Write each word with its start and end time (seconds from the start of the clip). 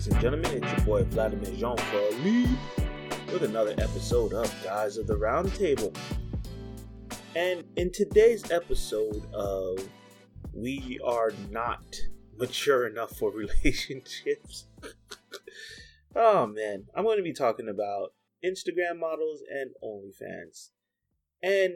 Ladies 0.00 0.14
and 0.14 0.22
gentlemen? 0.22 0.64
It's 0.64 0.72
your 0.72 0.86
boy 0.86 1.04
Vladimir 1.04 1.54
Jean 1.56 1.76
Philippe 1.76 2.48
with 3.34 3.42
another 3.42 3.72
episode 3.72 4.32
of 4.32 4.50
Guys 4.64 4.96
of 4.96 5.06
the 5.06 5.14
Roundtable. 5.14 5.94
And 7.36 7.64
in 7.76 7.92
today's 7.92 8.50
episode 8.50 9.22
of 9.34 9.86
We 10.54 10.98
Are 11.04 11.32
Not 11.50 11.84
Mature 12.38 12.86
Enough 12.86 13.10
for 13.10 13.30
Relationships. 13.34 14.68
oh 16.16 16.46
man, 16.46 16.86
I'm 16.94 17.04
going 17.04 17.18
to 17.18 17.22
be 17.22 17.34
talking 17.34 17.68
about 17.68 18.14
Instagram 18.42 18.98
models 18.98 19.42
and 19.50 19.72
OnlyFans. 19.84 20.70
And 21.42 21.74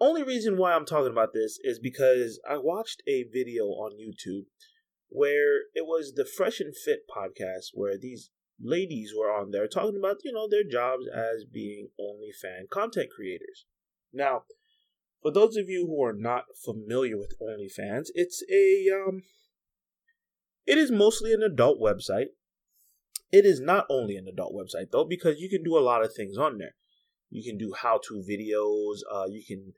only 0.00 0.24
reason 0.24 0.56
why 0.56 0.72
I'm 0.72 0.86
talking 0.86 1.12
about 1.12 1.32
this 1.32 1.60
is 1.62 1.78
because 1.78 2.40
I 2.50 2.56
watched 2.56 3.00
a 3.06 3.22
video 3.32 3.66
on 3.66 3.92
YouTube 3.92 4.46
where 5.14 5.58
it 5.74 5.86
was 5.86 6.14
the 6.16 6.24
Fresh 6.24 6.58
and 6.58 6.74
Fit 6.76 7.02
podcast 7.08 7.70
where 7.72 7.96
these 7.96 8.30
ladies 8.60 9.12
were 9.16 9.30
on 9.30 9.52
there 9.52 9.68
talking 9.68 9.96
about, 9.96 10.16
you 10.24 10.32
know, 10.32 10.48
their 10.50 10.64
jobs 10.64 11.06
as 11.06 11.44
being 11.44 11.90
OnlyFans 12.00 12.68
content 12.68 13.10
creators. 13.14 13.64
Now, 14.12 14.42
for 15.22 15.30
those 15.30 15.56
of 15.56 15.68
you 15.68 15.86
who 15.86 16.02
are 16.02 16.12
not 16.12 16.46
familiar 16.64 17.16
with 17.16 17.38
OnlyFans, 17.40 18.08
it's 18.14 18.42
a 18.50 18.88
um 18.92 19.22
it 20.66 20.78
is 20.78 20.90
mostly 20.90 21.32
an 21.32 21.44
adult 21.44 21.80
website. 21.80 22.30
It 23.30 23.46
is 23.46 23.60
not 23.60 23.86
only 23.88 24.16
an 24.16 24.26
adult 24.26 24.52
website 24.52 24.90
though, 24.90 25.04
because 25.04 25.38
you 25.38 25.48
can 25.48 25.62
do 25.62 25.78
a 25.78 25.86
lot 25.86 26.04
of 26.04 26.12
things 26.12 26.36
on 26.36 26.58
there. 26.58 26.74
You 27.30 27.44
can 27.44 27.56
do 27.56 27.72
how-to 27.80 28.14
videos. 28.28 28.98
Uh, 29.12 29.26
you 29.28 29.44
can 29.46 29.74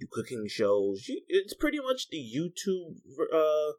do 0.00 0.06
cooking 0.10 0.46
shows. 0.48 1.04
It's 1.28 1.54
pretty 1.54 1.78
much 1.78 2.08
the 2.08 2.18
YouTube 2.18 2.96
uh, 3.32 3.74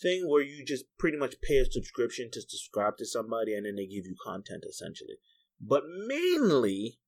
thing 0.00 0.28
where 0.28 0.42
you 0.42 0.64
just 0.64 0.84
pretty 0.98 1.16
much 1.16 1.34
pay 1.42 1.58
a 1.58 1.64
subscription 1.64 2.30
to 2.32 2.40
subscribe 2.40 2.96
to 2.98 3.06
somebody, 3.06 3.54
and 3.54 3.66
then 3.66 3.76
they 3.76 3.86
give 3.86 4.06
you 4.06 4.14
content 4.24 4.64
essentially. 4.68 5.16
But 5.60 5.82
mainly, 6.06 6.98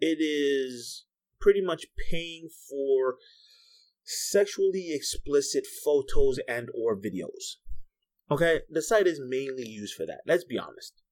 it 0.00 0.18
is 0.20 1.06
pretty 1.40 1.60
much 1.60 1.86
paying 2.10 2.48
for 2.68 3.16
sexually 4.04 4.92
explicit 4.92 5.66
photos 5.84 6.38
and 6.48 6.68
or 6.74 6.96
videos. 6.96 7.56
Okay, 8.30 8.60
the 8.70 8.82
site 8.82 9.06
is 9.06 9.20
mainly 9.20 9.66
used 9.66 9.94
for 9.94 10.06
that. 10.06 10.20
Let's 10.26 10.44
be 10.44 10.58
honest. 10.58 11.02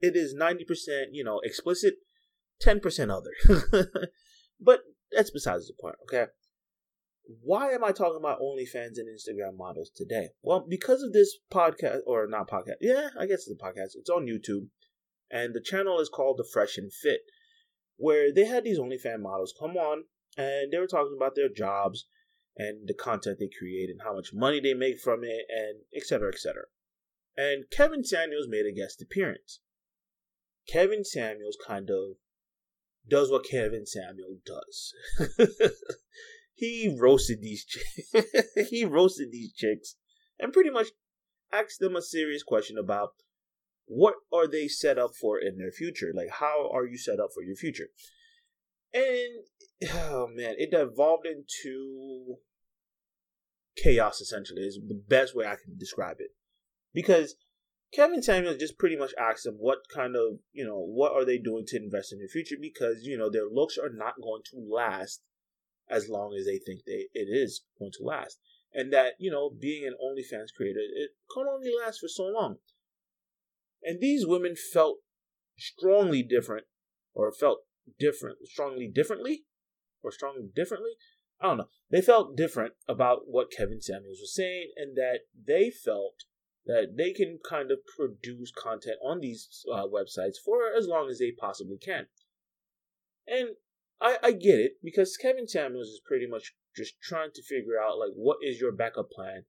It 0.00 0.16
is 0.16 0.34
90%, 0.34 1.06
you 1.12 1.24
know, 1.24 1.40
explicit, 1.42 1.94
10% 2.62 3.10
other. 3.10 3.80
but 4.60 4.80
that's 5.10 5.30
besides 5.30 5.66
the 5.66 5.74
point, 5.80 5.96
okay? 6.04 6.30
Why 7.26 7.70
am 7.70 7.82
I 7.82 7.92
talking 7.92 8.18
about 8.18 8.40
OnlyFans 8.40 8.98
and 8.98 9.08
Instagram 9.08 9.56
models 9.56 9.90
today? 9.94 10.30
Well, 10.42 10.66
because 10.68 11.02
of 11.02 11.12
this 11.12 11.38
podcast, 11.52 12.00
or 12.06 12.26
not 12.26 12.50
podcast, 12.50 12.76
yeah, 12.80 13.08
I 13.18 13.26
guess 13.26 13.46
it's 13.46 13.50
a 13.50 13.64
podcast. 13.64 13.96
It's 13.96 14.10
on 14.10 14.26
YouTube, 14.26 14.68
and 15.30 15.54
the 15.54 15.62
channel 15.62 16.00
is 16.00 16.10
called 16.10 16.36
The 16.36 16.48
Fresh 16.50 16.76
and 16.76 16.92
Fit, 16.92 17.20
where 17.96 18.32
they 18.32 18.44
had 18.44 18.64
these 18.64 18.78
OnlyFans 18.78 19.20
models 19.20 19.54
come 19.58 19.76
on, 19.76 20.04
and 20.36 20.70
they 20.70 20.78
were 20.78 20.86
talking 20.86 21.14
about 21.16 21.34
their 21.34 21.48
jobs 21.48 22.06
and 22.56 22.86
the 22.86 22.94
content 22.94 23.38
they 23.40 23.50
create 23.58 23.88
and 23.88 24.00
how 24.04 24.14
much 24.14 24.30
money 24.32 24.60
they 24.60 24.74
make 24.74 25.00
from 25.00 25.24
it, 25.24 25.46
and 25.48 25.80
etc. 25.96 26.28
etc. 26.28 26.64
And 27.36 27.64
Kevin 27.70 28.04
Samuels 28.04 28.46
made 28.48 28.66
a 28.66 28.72
guest 28.72 29.02
appearance. 29.02 29.60
Kevin 30.68 31.04
Samuels 31.04 31.56
kind 31.66 31.90
of 31.90 32.16
does 33.08 33.30
what 33.30 33.46
Kevin 33.48 33.86
Samuel 33.86 34.38
does. 34.44 34.94
he 36.54 36.96
roasted 37.00 37.40
these 37.40 37.64
chicks. 37.64 38.12
he 38.70 38.84
roasted 38.84 39.32
these 39.32 39.52
chicks 39.52 39.96
and 40.38 40.52
pretty 40.52 40.70
much 40.70 40.88
asked 41.52 41.80
them 41.80 41.96
a 41.96 42.02
serious 42.02 42.42
question 42.42 42.76
about 42.78 43.10
what 43.86 44.14
are 44.32 44.46
they 44.46 44.66
set 44.68 44.98
up 44.98 45.10
for 45.20 45.38
in 45.38 45.58
their 45.58 45.72
future? 45.72 46.12
Like 46.14 46.30
how 46.40 46.70
are 46.72 46.86
you 46.86 46.96
set 46.96 47.20
up 47.20 47.30
for 47.34 47.42
your 47.42 47.56
future? 47.56 47.88
And 48.92 49.90
oh 49.92 50.28
man, 50.32 50.54
it 50.58 50.70
devolved 50.70 51.26
into 51.26 52.36
chaos 53.76 54.20
essentially 54.20 54.62
is 54.62 54.78
the 54.86 55.02
best 55.08 55.36
way 55.36 55.46
I 55.46 55.56
can 55.56 55.76
describe 55.78 56.16
it. 56.20 56.30
Because 56.92 57.34
Kevin 57.92 58.22
Samuels 58.22 58.58
just 58.58 58.78
pretty 58.78 58.96
much 58.96 59.12
asked 59.18 59.44
them 59.44 59.56
what 59.58 59.78
kind 59.92 60.16
of, 60.16 60.38
you 60.52 60.64
know, 60.64 60.78
what 60.78 61.12
are 61.12 61.24
they 61.24 61.38
doing 61.38 61.64
to 61.66 61.76
invest 61.76 62.12
in 62.12 62.20
the 62.20 62.28
future 62.28 62.56
because, 62.60 63.02
you 63.02 63.18
know, 63.18 63.30
their 63.30 63.48
looks 63.50 63.76
are 63.78 63.90
not 63.92 64.14
going 64.22 64.42
to 64.50 64.66
last 64.68 65.22
as 65.88 66.08
long 66.08 66.34
as 66.38 66.46
they 66.46 66.58
think 66.58 66.82
they 66.86 67.08
it 67.12 67.28
is 67.30 67.64
going 67.78 67.92
to 67.98 68.04
last. 68.04 68.38
And 68.72 68.92
that, 68.92 69.12
you 69.18 69.30
know, 69.30 69.50
being 69.50 69.86
an 69.86 69.94
OnlyFans 70.02 70.48
creator, 70.56 70.80
it 70.80 71.10
can 71.32 71.46
only 71.46 71.70
last 71.78 72.00
for 72.00 72.08
so 72.08 72.24
long. 72.24 72.56
And 73.82 74.00
these 74.00 74.26
women 74.26 74.54
felt 74.56 74.98
strongly 75.56 76.22
different 76.22 76.66
or 77.14 77.30
felt 77.30 77.58
different, 77.98 78.38
strongly 78.46 78.90
differently 78.92 79.44
or 80.02 80.10
strongly 80.10 80.48
differently. 80.54 80.92
I 81.40 81.48
don't 81.48 81.58
know. 81.58 81.68
They 81.90 82.00
felt 82.00 82.36
different 82.36 82.74
about 82.88 83.22
what 83.26 83.52
Kevin 83.52 83.80
Samuels 83.80 84.18
was 84.20 84.34
saying 84.34 84.72
and 84.76 84.96
that 84.96 85.20
they 85.46 85.70
felt 85.70 86.24
that 86.66 86.94
they 86.96 87.12
can 87.12 87.38
kind 87.48 87.70
of 87.70 87.78
produce 87.96 88.50
content 88.50 88.96
on 89.04 89.20
these 89.20 89.64
uh, 89.72 89.84
websites 89.84 90.36
for 90.42 90.72
as 90.76 90.86
long 90.88 91.08
as 91.10 91.18
they 91.18 91.30
possibly 91.30 91.76
can. 91.76 92.06
And 93.26 93.50
I, 94.00 94.18
I 94.22 94.32
get 94.32 94.58
it 94.58 94.72
because 94.82 95.16
Kevin 95.16 95.48
Samuels 95.48 95.88
is 95.88 96.00
pretty 96.04 96.26
much 96.26 96.54
just 96.76 97.00
trying 97.00 97.30
to 97.34 97.42
figure 97.42 97.80
out 97.80 97.98
like 97.98 98.12
what 98.14 98.38
is 98.42 98.60
your 98.60 98.72
backup 98.72 99.10
plan 99.10 99.44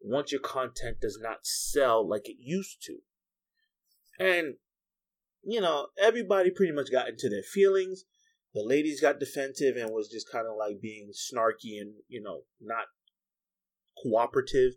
once 0.00 0.32
your 0.32 0.40
content 0.40 1.00
does 1.00 1.18
not 1.20 1.46
sell 1.46 2.06
like 2.06 2.28
it 2.28 2.36
used 2.38 2.82
to. 2.82 2.98
And 4.18 4.54
you 5.42 5.60
know, 5.60 5.88
everybody 5.98 6.50
pretty 6.50 6.72
much 6.72 6.90
got 6.90 7.08
into 7.08 7.28
their 7.28 7.42
feelings. 7.42 8.04
The 8.54 8.62
ladies 8.62 9.00
got 9.00 9.20
defensive 9.20 9.76
and 9.76 9.90
was 9.90 10.08
just 10.08 10.30
kind 10.30 10.46
of 10.46 10.56
like 10.56 10.80
being 10.80 11.10
snarky 11.12 11.80
and, 11.80 11.94
you 12.08 12.22
know, 12.22 12.42
not 12.60 12.86
cooperative. 14.02 14.72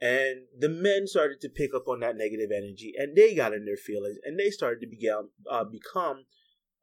And 0.00 0.46
the 0.58 0.68
men 0.68 1.06
started 1.06 1.40
to 1.42 1.48
pick 1.48 1.74
up 1.74 1.88
on 1.88 2.00
that 2.00 2.16
negative 2.16 2.50
energy, 2.54 2.92
and 2.96 3.16
they 3.16 3.34
got 3.34 3.52
in 3.52 3.66
their 3.66 3.76
feelings, 3.76 4.16
and 4.24 4.36
they 4.36 4.50
started 4.50 4.80
to 4.80 4.88
become 4.88 5.30
uh, 5.48 5.62
become 5.62 6.24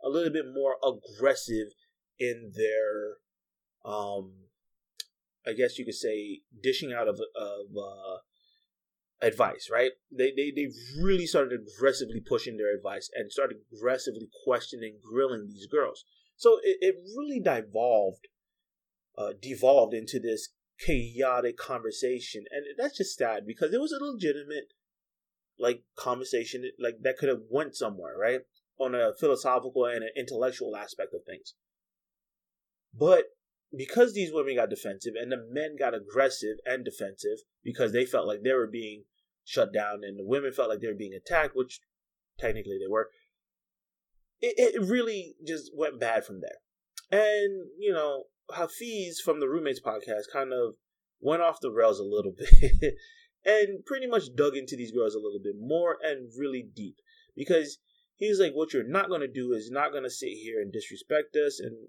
a 0.04 0.10
little 0.10 0.32
bit 0.32 0.46
more 0.54 0.78
aggressive 0.84 1.68
in 2.18 2.52
their, 2.56 3.18
um, 3.86 4.34
I 5.46 5.54
guess 5.54 5.78
you 5.78 5.86
could 5.86 5.96
say, 5.96 6.42
dishing 6.62 6.94
out 6.94 7.08
of 7.08 7.20
of 7.36 7.68
uh, 7.78 8.18
advice. 9.26 9.70
Right? 9.72 9.92
They 10.12 10.32
they 10.36 10.52
they 10.56 10.68
really 10.98 11.26
started 11.26 11.60
aggressively 11.62 12.22
pushing 12.28 12.58
their 12.58 12.76
advice 12.76 13.10
and 13.14 13.32
started 13.32 13.58
aggressively 13.74 14.30
questioning, 14.46 15.00
grilling 15.04 15.48
these 15.48 15.68
girls. 15.68 16.06
So 16.36 16.58
it, 16.64 16.78
it 16.80 16.96
really 17.18 17.42
devolved, 17.42 18.28
uh, 19.18 19.34
devolved 19.42 19.94
into 19.94 20.20
this 20.20 20.50
chaotic 20.80 21.58
conversation, 21.58 22.46
and 22.52 22.64
that's 22.78 22.98
just 22.98 23.18
sad 23.18 23.46
because 23.46 23.74
it 23.74 23.82
was 23.82 23.92
a 23.92 24.04
legitimate 24.04 24.74
like 25.60 25.84
conversation 25.98 26.64
like 26.80 26.96
that 27.02 27.18
could 27.18 27.30
have 27.30 27.42
went 27.50 27.76
somewhere, 27.76 28.18
right? 28.18 28.42
On 28.80 28.96
a 28.96 29.12
philosophical 29.20 29.86
and 29.86 30.04
an 30.04 30.12
intellectual 30.16 30.76
aspect 30.76 31.14
of 31.14 31.22
things. 31.26 31.54
But 32.98 33.26
because 33.76 34.14
these 34.14 34.32
women 34.34 34.56
got 34.56 34.70
defensive 34.70 35.14
and 35.20 35.32
the 35.32 35.46
men 35.50 35.76
got 35.78 35.94
aggressive 35.94 36.58
and 36.66 36.84
defensive 36.84 37.40
because 37.64 37.92
they 37.92 38.06
felt 38.06 38.28
like 38.28 38.42
they 38.44 38.54
were 38.54 38.68
being 38.68 39.04
shut 39.44 39.74
down 39.74 40.00
and 40.04 40.18
the 40.18 40.26
women 40.26 40.52
felt 40.52 40.70
like 40.70 40.80
they 40.80 40.88
were 40.88 40.94
being 40.94 41.14
attacked, 41.14 41.56
which 41.56 41.82
technically 42.40 42.78
they 42.80 42.90
were, 42.90 43.10
it, 44.42 44.76
it 44.76 44.82
really 44.82 45.36
just 45.46 45.72
went 45.76 46.00
bad 46.00 46.26
from 46.26 46.42
there. 46.42 46.60
And, 47.12 47.68
you 47.78 47.94
know, 47.94 48.26
Hafiz 48.52 49.20
from 49.20 49.40
the 49.40 49.50
Roommates 49.50 49.82
podcast 49.82 50.32
kind 50.32 50.52
of 50.54 50.76
went 51.20 51.42
off 51.42 51.62
the 51.62 51.72
rails 51.72 52.00
a 52.00 52.04
little 52.04 52.34
bit 52.38 52.96
and 53.46 53.86
pretty 53.86 54.08
much 54.08 54.36
dug 54.36 54.56
into 54.56 54.76
these 54.76 54.92
girls 54.92 55.16
a 55.16 55.20
little 55.20 55.40
bit 55.44 55.56
more 55.60 55.98
and 56.02 56.32
really 56.38 56.68
deep 56.76 56.96
because 57.36 57.78
he's 58.20 58.40
like, 58.40 58.54
what 58.54 58.74
you're 58.74 58.88
not 58.88 59.10
going 59.10 59.22
to 59.22 59.28
do 59.28 59.54
is 59.54 59.72
not 59.72 59.92
going 59.92 60.04
to 60.04 60.10
sit 60.10 60.30
here 60.30 60.62
and 60.62 60.72
disrespect 60.72 61.36
us 61.36 61.60
and 61.60 61.88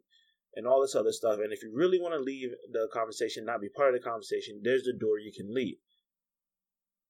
and 0.56 0.66
all 0.66 0.80
this 0.80 0.96
other 0.96 1.12
stuff. 1.12 1.38
And 1.38 1.52
if 1.52 1.62
you 1.62 1.70
really 1.72 2.00
want 2.00 2.14
to 2.14 2.20
leave 2.20 2.50
the 2.72 2.88
conversation, 2.92 3.44
not 3.44 3.60
be 3.60 3.68
part 3.68 3.94
of 3.94 4.00
the 4.00 4.04
conversation, 4.04 4.60
there's 4.64 4.82
the 4.82 4.92
door 4.92 5.18
you 5.18 5.32
can 5.36 5.54
leave. 5.54 5.76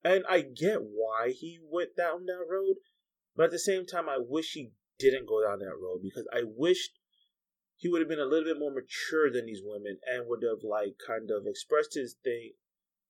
And 0.05 0.25
I 0.29 0.43
get 0.43 0.81
why 0.81 1.31
he 1.31 1.59
went 1.63 1.97
down 1.97 2.27
that 2.27 2.45
road, 2.51 2.77
but 3.37 3.45
at 3.45 3.51
the 3.51 3.59
same 3.59 3.87
time, 3.87 4.09
I 4.09 4.19
wish 4.19 4.53
he 4.53 4.73
didn't 4.99 5.29
go 5.29 5.43
down 5.43 5.61
that 5.61 5.81
road 5.81 6.01
because 6.03 6.27
I 6.33 6.43
wished 6.45 6.93
he 7.77 7.89
would 7.89 8.01
have 8.03 8.09
been 8.09 8.21
a 8.21 8.27
little 8.27 8.45
bit 8.45 8.59
more 8.59 8.73
mature 8.73 9.31
than 9.33 9.47
these 9.47 9.63
women 9.65 9.99
and 10.07 10.27
would 10.27 10.43
have 10.43 10.63
like 10.63 10.97
kind 11.07 11.31
of 11.31 11.47
expressed 11.47 11.95
his 11.95 12.17
thing 12.23 12.53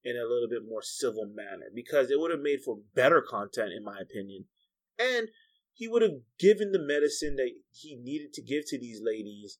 in 0.04 0.16
a 0.16 0.28
little 0.28 0.48
bit 0.48 0.62
more 0.66 0.82
civil 0.82 1.26
manner 1.26 1.66
because 1.74 2.10
it 2.10 2.20
would 2.20 2.30
have 2.30 2.40
made 2.40 2.60
for 2.64 2.78
better 2.94 3.20
content 3.20 3.72
in 3.76 3.82
my 3.82 3.98
opinion 4.00 4.44
and 4.98 5.28
he 5.72 5.88
would 5.88 6.02
have 6.02 6.20
given 6.38 6.72
the 6.72 6.78
medicine 6.78 7.36
that 7.36 7.50
he 7.72 7.96
needed 7.96 8.32
to 8.32 8.42
give 8.42 8.64
to 8.66 8.78
these 8.78 9.00
ladies 9.02 9.58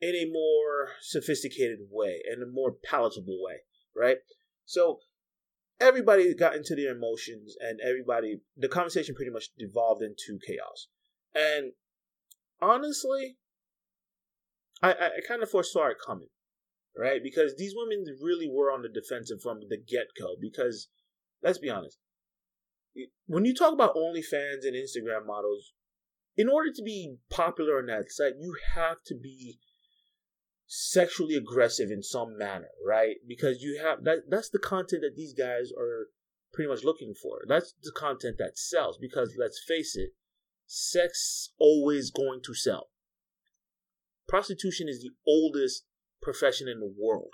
in 0.00 0.14
a 0.14 0.30
more 0.30 0.90
sophisticated 1.00 1.78
way 1.90 2.22
and 2.30 2.42
a 2.42 2.46
more 2.46 2.74
palatable 2.84 3.38
way 3.42 3.56
right 3.94 4.18
so 4.64 5.00
everybody 5.80 6.34
got 6.34 6.54
into 6.54 6.74
their 6.74 6.94
emotions 6.94 7.56
and 7.60 7.80
everybody 7.80 8.40
the 8.56 8.68
conversation 8.68 9.14
pretty 9.14 9.30
much 9.30 9.50
devolved 9.58 10.02
into 10.02 10.38
chaos. 10.46 10.88
And 11.34 11.72
honestly, 12.60 13.36
I, 14.82 14.92
I, 14.92 15.06
I 15.06 15.20
kind 15.26 15.42
of 15.42 15.50
foresaw 15.50 15.88
it 15.88 15.96
coming, 16.04 16.28
right? 16.96 17.22
Because 17.22 17.56
these 17.56 17.74
women 17.76 18.04
really 18.22 18.48
were 18.48 18.72
on 18.72 18.82
the 18.82 18.88
defensive 18.88 19.40
from 19.42 19.60
the 19.68 19.76
get 19.76 20.08
go. 20.18 20.34
Because 20.40 20.88
let's 21.42 21.58
be 21.58 21.70
honest, 21.70 21.98
when 23.26 23.44
you 23.44 23.54
talk 23.54 23.72
about 23.72 23.94
OnlyFans 23.94 24.64
and 24.64 24.74
Instagram 24.74 25.26
models, 25.26 25.72
in 26.36 26.48
order 26.48 26.70
to 26.72 26.82
be 26.82 27.16
popular 27.30 27.78
on 27.78 27.86
that 27.86 28.10
site, 28.10 28.34
you 28.38 28.56
have 28.74 28.98
to 29.06 29.14
be 29.14 29.58
sexually 30.66 31.34
aggressive 31.34 31.90
in 31.90 32.02
some 32.02 32.38
manner, 32.38 32.70
right? 32.86 33.16
Because 33.26 33.62
you 33.62 33.80
have 33.82 34.04
that 34.04 34.30
that's 34.30 34.50
the 34.50 34.58
content 34.58 35.02
that 35.02 35.16
these 35.16 35.34
guys 35.34 35.70
are 35.76 36.08
pretty 36.52 36.68
much 36.68 36.84
looking 36.84 37.14
for. 37.20 37.40
That's 37.48 37.74
the 37.82 37.92
content 37.96 38.36
that 38.38 38.58
sells 38.58 38.98
because 38.98 39.34
let's 39.38 39.60
face 39.66 39.96
it, 39.96 40.10
sex 40.66 41.50
always 41.58 42.10
going 42.10 42.40
to 42.44 42.54
sell. 42.54 42.90
Prostitution 44.28 44.88
is 44.88 45.02
the 45.02 45.10
oldest 45.26 45.84
profession 46.20 46.68
in 46.68 46.80
the 46.80 46.94
world. 46.98 47.32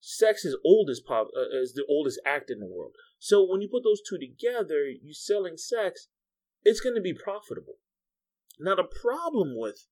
Sex 0.00 0.44
is 0.44 0.56
oldest 0.64 1.04
pop 1.06 1.28
uh, 1.36 1.60
is 1.60 1.72
the 1.72 1.86
oldest 1.88 2.20
act 2.24 2.50
in 2.50 2.60
the 2.60 2.66
world. 2.66 2.94
So 3.18 3.46
when 3.48 3.60
you 3.60 3.68
put 3.68 3.82
those 3.82 4.02
two 4.06 4.18
together, 4.18 4.84
you 4.86 5.12
selling 5.12 5.56
sex, 5.56 6.08
it's 6.62 6.80
going 6.80 6.94
to 6.94 7.00
be 7.00 7.14
profitable. 7.14 7.76
Now 8.58 8.74
the 8.74 8.84
problem 8.84 9.54
with 9.56 9.86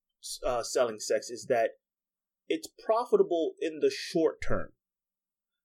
uh, 0.45 0.63
selling 0.63 0.99
sex 0.99 1.29
is 1.29 1.45
that 1.49 1.71
it's 2.47 2.67
profitable 2.83 3.53
in 3.59 3.79
the 3.79 3.91
short 3.91 4.41
term, 4.41 4.69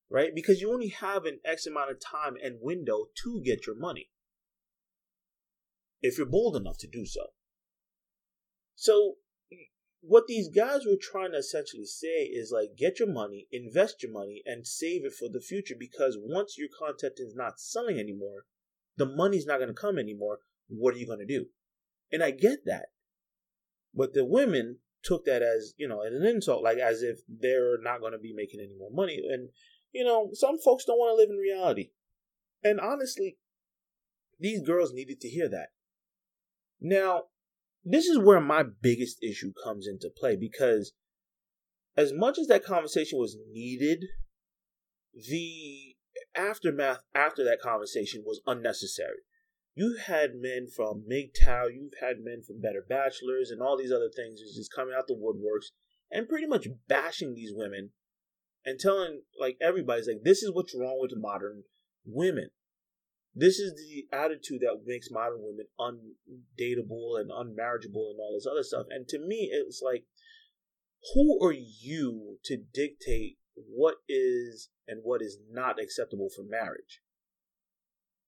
right? 0.08 0.30
Because 0.34 0.60
you 0.60 0.72
only 0.72 0.88
have 0.88 1.24
an 1.24 1.40
X 1.44 1.66
amount 1.66 1.90
of 1.90 1.98
time 2.00 2.34
and 2.42 2.58
window 2.60 3.06
to 3.22 3.42
get 3.44 3.66
your 3.66 3.76
money 3.76 4.10
if 6.02 6.16
you're 6.16 6.26
bold 6.26 6.56
enough 6.56 6.78
to 6.78 6.88
do 6.88 7.04
so. 7.04 7.26
So, 8.74 9.16
what 10.02 10.26
these 10.26 10.48
guys 10.48 10.86
were 10.86 10.96
trying 11.00 11.32
to 11.32 11.38
essentially 11.38 11.84
say 11.84 12.24
is 12.24 12.50
like, 12.52 12.76
get 12.76 12.98
your 12.98 13.12
money, 13.12 13.46
invest 13.52 14.02
your 14.02 14.12
money, 14.12 14.42
and 14.46 14.66
save 14.66 15.04
it 15.04 15.12
for 15.12 15.28
the 15.28 15.40
future 15.40 15.74
because 15.78 16.16
once 16.18 16.56
your 16.56 16.68
content 16.78 17.14
is 17.18 17.34
not 17.34 17.60
selling 17.60 17.98
anymore, 17.98 18.44
the 18.96 19.06
money's 19.06 19.46
not 19.46 19.58
going 19.58 19.68
to 19.68 19.74
come 19.74 19.98
anymore. 19.98 20.40
What 20.68 20.94
are 20.94 20.98
you 20.98 21.06
going 21.06 21.18
to 21.18 21.26
do? 21.26 21.46
And 22.10 22.22
I 22.22 22.30
get 22.30 22.64
that. 22.64 22.86
But 23.94 24.14
the 24.14 24.24
women 24.24 24.78
took 25.02 25.24
that 25.24 25.42
as 25.42 25.74
you 25.76 25.88
know 25.88 26.02
as 26.02 26.12
an 26.12 26.24
insult, 26.26 26.62
like 26.62 26.78
as 26.78 27.02
if 27.02 27.20
they're 27.28 27.78
not 27.80 28.00
going 28.00 28.12
to 28.12 28.18
be 28.18 28.32
making 28.32 28.60
any 28.60 28.74
more 28.78 28.90
money. 28.92 29.20
And 29.28 29.48
you 29.92 30.04
know, 30.04 30.30
some 30.32 30.58
folks 30.58 30.84
don't 30.84 30.98
want 30.98 31.12
to 31.12 31.20
live 31.20 31.30
in 31.30 31.36
reality. 31.36 31.90
And 32.62 32.78
honestly, 32.80 33.38
these 34.38 34.62
girls 34.62 34.92
needed 34.92 35.20
to 35.20 35.28
hear 35.28 35.48
that. 35.48 35.68
Now, 36.80 37.24
this 37.84 38.06
is 38.06 38.18
where 38.18 38.40
my 38.40 38.62
biggest 38.62 39.22
issue 39.22 39.52
comes 39.64 39.86
into 39.86 40.10
play 40.10 40.36
because 40.36 40.92
as 41.96 42.12
much 42.12 42.38
as 42.38 42.46
that 42.46 42.64
conversation 42.64 43.18
was 43.18 43.36
needed, 43.50 44.04
the 45.14 45.96
aftermath 46.36 47.00
after 47.14 47.44
that 47.44 47.60
conversation 47.62 48.22
was 48.24 48.40
unnecessary. 48.46 49.22
You 49.74 49.96
had 49.96 50.34
men 50.34 50.66
from 50.74 51.04
MGTOW, 51.10 51.72
you've 51.72 51.92
had 52.00 52.16
men 52.20 52.42
from 52.46 52.60
Better 52.60 52.84
Bachelors, 52.86 53.50
and 53.50 53.62
all 53.62 53.78
these 53.78 53.92
other 53.92 54.10
things 54.14 54.40
is 54.40 54.54
just 54.56 54.72
coming 54.74 54.94
out 54.96 55.06
the 55.06 55.14
woodworks 55.14 55.70
and 56.10 56.28
pretty 56.28 56.46
much 56.46 56.66
bashing 56.88 57.34
these 57.34 57.52
women 57.54 57.90
and 58.64 58.78
telling 58.78 59.22
like 59.38 59.56
everybody's 59.60 60.06
like 60.06 60.22
this 60.22 60.42
is 60.42 60.52
what's 60.52 60.74
wrong 60.78 60.98
with 61.00 61.12
modern 61.16 61.64
women. 62.04 62.50
This 63.34 63.58
is 63.58 63.74
the 63.74 64.16
attitude 64.16 64.60
that 64.62 64.82
makes 64.84 65.10
modern 65.10 65.38
women 65.40 65.66
undateable 65.78 67.20
and 67.20 67.30
unmarriageable 67.30 68.10
and 68.10 68.18
all 68.18 68.34
this 68.34 68.46
other 68.50 68.64
stuff. 68.64 68.86
And 68.90 69.06
to 69.08 69.18
me, 69.18 69.50
it's 69.52 69.80
like, 69.84 70.04
who 71.14 71.44
are 71.44 71.54
you 71.54 72.38
to 72.44 72.56
dictate 72.56 73.38
what 73.54 73.96
is 74.08 74.70
and 74.88 75.00
what 75.02 75.22
is 75.22 75.38
not 75.50 75.80
acceptable 75.80 76.28
for 76.34 76.42
marriage? 76.42 77.00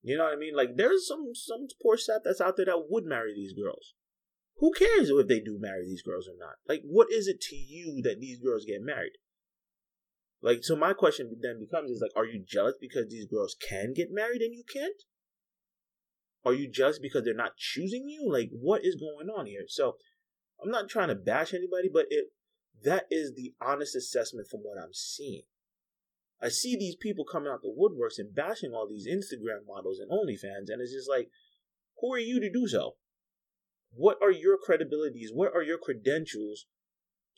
You 0.02 0.19
know 0.19 0.25
what 0.25 0.34
I 0.34 0.37
mean? 0.37 0.54
Like 0.54 0.76
there's 0.76 1.06
some 1.06 1.31
some 1.34 1.69
poor 1.81 1.96
sap 1.96 2.22
that's 2.25 2.40
out 2.40 2.56
there 2.56 2.66
that 2.66 2.87
would 2.88 3.04
marry 3.04 3.34
these 3.34 3.52
girls. 3.52 3.94
Who 4.58 4.72
cares 4.72 5.10
if 5.10 5.28
they 5.28 5.40
do 5.40 5.58
marry 5.60 5.84
these 5.84 6.02
girls 6.02 6.28
or 6.28 6.38
not? 6.38 6.56
Like, 6.69 6.82
what 6.84 7.08
is 7.10 7.26
it 7.26 7.40
to 7.43 7.56
you 7.56 8.00
that 8.02 8.20
these 8.20 8.38
girls 8.38 8.64
get 8.64 8.82
married? 8.82 9.12
Like, 10.42 10.58
so 10.62 10.74
my 10.74 10.92
question 10.92 11.36
then 11.40 11.60
becomes 11.60 11.90
is 11.90 12.02
like, 12.02 12.10
are 12.16 12.26
you 12.26 12.44
jealous 12.46 12.74
because 12.80 13.08
these 13.08 13.26
girls 13.26 13.56
can 13.68 13.92
get 13.94 14.08
married 14.10 14.42
and 14.42 14.52
you 14.52 14.64
can't? 14.70 15.02
Are 16.44 16.52
you 16.52 16.68
jealous 16.68 16.98
because 16.98 17.24
they're 17.24 17.34
not 17.34 17.56
choosing 17.56 18.08
you? 18.08 18.28
Like, 18.30 18.50
what 18.50 18.84
is 18.84 18.96
going 18.96 19.28
on 19.28 19.46
here? 19.46 19.64
So, 19.68 19.96
I'm 20.62 20.70
not 20.70 20.88
trying 20.88 21.08
to 21.08 21.14
bash 21.14 21.52
anybody, 21.54 21.88
but 21.92 22.06
it 22.10 22.26
that 22.84 23.06
is 23.10 23.34
the 23.34 23.54
honest 23.60 23.94
assessment 23.94 24.48
from 24.50 24.60
what 24.60 24.82
I'm 24.82 24.92
seeing. 24.92 25.42
I 26.40 26.48
see 26.48 26.76
these 26.76 26.96
people 26.96 27.24
coming 27.24 27.50
out 27.52 27.62
the 27.62 27.68
woodworks 27.68 28.18
and 28.18 28.34
bashing 28.34 28.72
all 28.72 28.88
these 28.88 29.06
Instagram 29.06 29.66
models 29.66 30.00
and 30.00 30.10
OnlyFans, 30.10 30.66
and 30.68 30.80
it's 30.80 30.92
just 30.92 31.08
like, 31.08 31.28
who 32.00 32.12
are 32.12 32.18
you 32.18 32.40
to 32.40 32.50
do 32.50 32.66
so? 32.66 32.96
What 33.92 34.18
are 34.20 34.32
your 34.32 34.56
credibilities? 34.56 35.28
What 35.32 35.54
are 35.54 35.62
your 35.62 35.78
credentials 35.78 36.66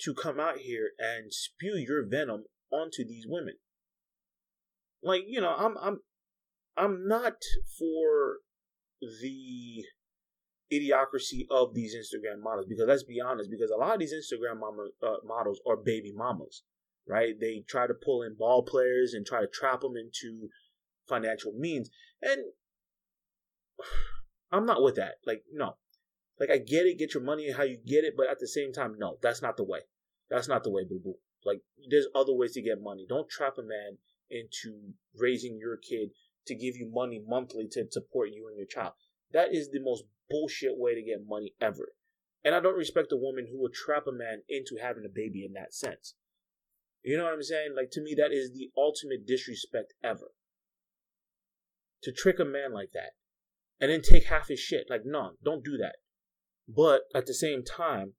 to 0.01 0.15
come 0.15 0.41
out 0.41 0.59
here 0.59 0.91
and 0.99 1.33
spew 1.33 1.77
your 1.77 2.07
venom 2.07 2.45
onto 2.75 3.07
these 3.07 3.25
women? 3.29 3.55
Like, 5.03 5.23
you 5.27 5.41
know, 5.41 5.55
I'm 5.57 5.77
I'm 5.79 6.01
I'm 6.77 7.07
not 7.07 7.35
for 7.79 8.39
the 9.01 9.85
idiocracy 10.73 11.47
of 11.51 11.75
these 11.75 11.95
Instagram 11.95 12.43
models 12.43 12.67
because 12.69 12.87
let's 12.89 13.05
be 13.05 13.21
honest, 13.21 13.51
because 13.51 13.71
a 13.71 13.77
lot 13.77 13.95
of 13.95 14.01
these 14.01 14.15
Instagram 14.15 14.61
mama, 14.61 14.89
uh, 15.03 15.17
models 15.25 15.61
are 15.69 15.77
baby 15.77 16.13
mamas 16.15 16.63
right? 17.07 17.35
They 17.39 17.65
try 17.69 17.87
to 17.87 17.95
pull 17.95 18.23
in 18.23 18.37
ball 18.39 18.63
players 18.63 19.15
and 19.15 19.27
try 19.27 19.41
to 19.41 19.47
trap 19.47 19.81
them 19.81 19.95
into 19.97 20.49
financial 21.09 21.53
means. 21.57 21.91
And 22.23 22.43
I'm 24.53 24.67
not 24.67 24.83
with 24.83 24.97
that. 24.97 25.15
Like, 25.27 25.43
no. 25.53 25.77
Like, 26.39 26.51
I 26.51 26.59
get 26.59 26.87
it, 26.87 26.99
get 26.99 27.15
your 27.15 27.23
money 27.23 27.53
how 27.53 27.63
you 27.63 27.79
get 27.87 28.05
it, 28.05 28.15
but 28.17 28.29
at 28.29 28.39
the 28.41 28.49
same 28.49 28.73
time, 28.73 28.97
no, 28.99 29.19
that's 29.23 29.43
not 29.43 29.57
the 29.57 29.65
way. 29.65 29.81
That's 30.31 30.49
not 30.49 30.65
the 30.65 30.71
way, 30.71 30.83
boo 30.89 31.01
boo. 31.03 31.15
Like, 31.45 31.61
there's 31.91 32.09
other 32.15 32.33
ways 32.33 32.53
to 32.53 32.63
get 32.63 32.81
money. 32.81 33.07
Don't 33.09 33.29
trap 33.29 33.55
a 33.59 33.63
man 33.63 33.99
into 34.31 34.95
raising 35.15 35.59
your 35.59 35.77
kid 35.77 36.11
to 36.47 36.55
give 36.55 36.77
you 36.77 36.91
money 36.93 37.23
monthly 37.27 37.69
to 37.73 37.87
support 37.91 38.31
you 38.31 38.49
and 38.49 38.57
your 38.57 38.67
child. 38.67 38.93
That 39.33 39.53
is 39.53 39.71
the 39.71 39.81
most 39.81 40.05
bullshit 40.31 40.77
way 40.77 40.95
to 40.95 41.03
get 41.03 41.27
money 41.27 41.55
ever. 41.61 41.93
And 42.45 42.55
I 42.55 42.61
don't 42.61 42.77
respect 42.77 43.13
a 43.13 43.17
woman 43.17 43.49
who 43.51 43.61
would 43.63 43.73
trap 43.73 44.07
a 44.07 44.13
man 44.13 44.43
into 44.49 44.77
having 44.81 45.05
a 45.05 45.13
baby 45.13 45.45
in 45.45 45.55
that 45.55 45.75
sense. 45.75 46.15
You 47.03 47.17
know 47.19 47.25
what 47.25 47.35
I'm 47.35 47.43
saying? 47.43 47.75
Like 47.77 47.91
to 47.93 48.03
me, 48.03 48.15
that 48.17 48.33
is 48.33 48.53
the 48.53 48.71
ultimate 48.77 49.27
disrespect 49.27 49.95
ever. 50.03 50.33
To 52.03 52.13
trick 52.13 52.39
a 52.39 52.45
man 52.45 52.73
like 52.73 52.91
that, 52.93 53.13
and 53.81 53.91
then 53.91 54.03
take 54.03 54.27
half 54.27 54.49
his 54.49 54.61
shit. 54.61 54.87
Like, 54.91 55.03
no, 55.05 55.33
don't 55.43 55.65
do 55.65 55.79
that. 55.79 55.97
But 56.69 57.03
at 57.15 57.27
the 57.27 57.35
same 57.35 57.63
time, 57.63 58.13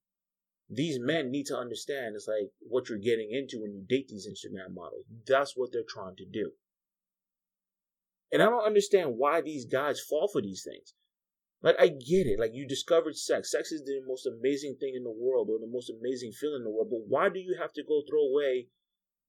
these 0.69 0.97
men 0.99 1.29
need 1.31 1.45
to 1.47 1.57
understand 1.57 2.15
it's 2.15 2.27
like 2.27 2.49
what 2.59 2.89
you're 2.89 2.97
getting 2.97 3.29
into 3.31 3.61
when 3.61 3.73
you 3.73 3.83
date 3.87 4.07
these 4.07 4.27
Instagram 4.27 4.73
models. 4.73 5.05
That's 5.27 5.53
what 5.55 5.71
they're 5.71 5.83
trying 5.87 6.15
to 6.17 6.25
do. 6.25 6.51
And 8.31 8.41
I 8.41 8.45
don't 8.45 8.65
understand 8.65 9.17
why 9.17 9.41
these 9.41 9.65
guys 9.65 10.01
fall 10.01 10.27
for 10.27 10.41
these 10.41 10.63
things. 10.63 10.93
Like 11.61 11.75
I 11.79 11.87
get 11.87 12.27
it. 12.27 12.39
Like 12.39 12.51
you 12.53 12.67
discovered 12.67 13.15
sex. 13.15 13.51
Sex 13.51 13.71
is 13.71 13.83
the 13.83 14.01
most 14.07 14.25
amazing 14.25 14.77
thing 14.79 14.93
in 14.95 15.03
the 15.03 15.11
world 15.11 15.49
or 15.49 15.59
the 15.59 15.71
most 15.71 15.89
amazing 15.89 16.31
feeling 16.31 16.61
in 16.61 16.63
the 16.63 16.71
world. 16.71 16.89
But 16.89 17.07
why 17.07 17.29
do 17.29 17.39
you 17.39 17.57
have 17.59 17.73
to 17.73 17.83
go 17.83 18.01
throw 18.07 18.21
away 18.21 18.67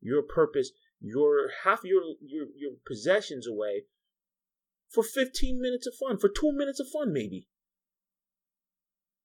your 0.01 0.23
purpose, 0.23 0.73
your 1.01 1.51
half 1.65 1.81
your 1.85 2.03
your 2.21 2.47
your 2.57 2.73
possessions 2.87 3.47
away 3.47 3.85
for 4.93 5.03
15 5.03 5.61
minutes 5.61 5.87
of 5.87 5.95
fun, 5.95 6.19
for 6.19 6.29
2 6.29 6.53
minutes 6.53 6.81
of 6.81 6.89
fun 6.89 7.13
maybe? 7.13 7.49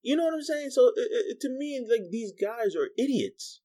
You 0.01 0.15
know 0.15 0.25
what 0.25 0.33
I'm 0.33 0.41
saying? 0.41 0.69
So 0.71 0.91
to 1.39 1.49
me 1.49 1.85
like 1.89 2.09
these 2.11 2.33
guys 2.39 2.75
are 2.75 2.89
idiots. 2.97 3.61